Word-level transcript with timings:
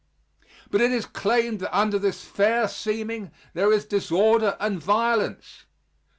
But 0.71 0.81
it 0.81 0.91
is 0.91 1.05
claimed 1.05 1.59
that 1.59 1.77
under 1.77 1.99
this 1.99 2.23
fair 2.25 2.67
seeming 2.67 3.29
there 3.53 3.71
is 3.71 3.85
disorder 3.85 4.57
and 4.59 4.81
violence. 4.81 5.65